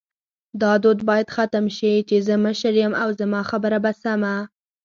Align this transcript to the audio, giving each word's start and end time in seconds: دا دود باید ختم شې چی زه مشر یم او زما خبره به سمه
دا 0.61 0.71
دود 0.83 0.99
باید 1.09 1.27
ختم 1.35 1.65
شې 1.77 1.93
چی 2.07 2.17
زه 2.27 2.33
مشر 2.45 2.73
یم 2.81 2.93
او 3.01 3.09
زما 3.19 3.41
خبره 3.49 3.77
به 3.83 3.91
سمه 4.03 4.35